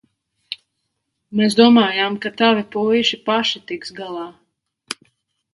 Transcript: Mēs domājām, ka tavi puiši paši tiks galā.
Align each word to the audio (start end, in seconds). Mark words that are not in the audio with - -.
Mēs 1.41 1.57
domājām, 1.59 2.17
ka 2.25 2.33
tavi 2.41 2.65
puiši 2.77 3.21
paši 3.29 3.63
tiks 3.73 3.97
galā. 4.03 4.29